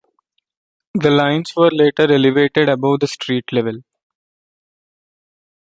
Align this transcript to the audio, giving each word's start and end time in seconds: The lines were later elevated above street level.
The 0.95 1.11
lines 1.11 1.53
were 1.55 1.69
later 1.69 2.11
elevated 2.11 2.67
above 2.69 3.07
street 3.07 3.45
level. 3.53 3.83